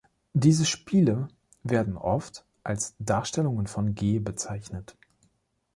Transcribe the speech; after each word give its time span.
Diese 0.33 0.65
Spiele 0.65 1.27
werden 1.61 1.95
oft 1.95 2.43
als 2.63 2.95
„Darstellungen 2.97 3.67
von 3.67 3.93
G“ 3.93 4.17
bezeichnet. 4.17 4.97